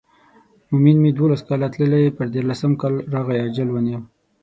مومن 0.69 0.95
مې 1.03 1.11
دولس 1.19 1.41
کاله 1.47 1.67
تللی 1.73 2.05
پر 2.17 2.25
دیارلسم 2.33 2.71
کال 2.81 2.93
راغی 3.13 3.37
اجل 3.47 3.69
ونیو. 3.71 3.99